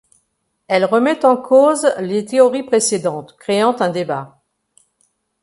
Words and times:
Elle 0.67 0.85
remet 0.85 1.25
en 1.25 1.37
cause 1.37 1.89
les 1.99 2.25
théories 2.25 2.63
précédentes, 2.63 3.37
créant 3.37 3.79
un 3.81 3.89
débat. 3.91 4.41